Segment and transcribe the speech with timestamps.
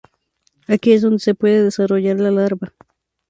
[0.67, 2.73] Aquí es donde se puede desarrollar la larva.